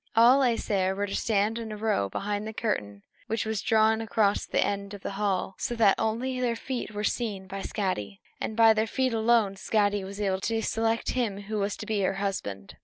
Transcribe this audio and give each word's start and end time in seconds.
All 0.15 0.39
the 0.39 0.47
Æsir 0.47 0.95
were 0.95 1.05
to 1.05 1.13
stand 1.15 1.59
in 1.59 1.71
a 1.71 1.77
row 1.77 2.09
behind 2.09 2.47
the 2.47 2.53
curtain 2.53 3.03
which 3.27 3.45
was 3.45 3.61
drawn 3.61 4.01
across 4.01 4.47
the 4.47 4.59
end 4.65 4.95
of 4.95 5.01
the 5.01 5.11
hall, 5.11 5.53
so 5.59 5.75
that 5.75 5.93
only 5.99 6.39
their 6.39 6.55
feet 6.55 6.89
were 6.89 7.03
seen 7.03 7.45
by 7.45 7.61
Skadi; 7.61 8.19
and 8.39 8.57
by 8.57 8.73
their 8.73 8.87
feet 8.87 9.13
alone 9.13 9.57
Skadi 9.57 10.03
was 10.03 10.17
to 10.17 10.61
select 10.63 11.11
him 11.11 11.41
who 11.41 11.59
was 11.59 11.77
to 11.77 11.85
be 11.85 11.99
her 12.01 12.15
husband. 12.15 12.77